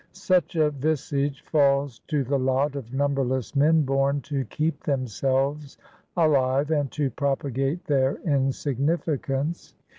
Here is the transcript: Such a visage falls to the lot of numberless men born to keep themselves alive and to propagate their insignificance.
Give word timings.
Such 0.13 0.55
a 0.55 0.71
visage 0.71 1.41
falls 1.43 1.99
to 2.07 2.23
the 2.23 2.39
lot 2.39 2.75
of 2.75 2.91
numberless 2.91 3.55
men 3.55 3.83
born 3.83 4.19
to 4.21 4.45
keep 4.45 4.81
themselves 4.81 5.77
alive 6.17 6.71
and 6.71 6.89
to 6.93 7.11
propagate 7.11 7.85
their 7.85 8.15
insignificance. 8.25 9.75